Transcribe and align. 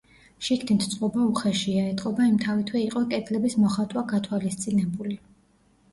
შიგნით 0.45 0.85
წყობა 0.93 1.25
უხეშია, 1.33 1.83
ეტყობა, 1.91 2.27
იმთავითვე 2.31 2.83
იყო 2.87 3.05
კედლების 3.15 3.59
მოხატვა 3.67 4.05
გათვალისწინებული. 4.15 5.21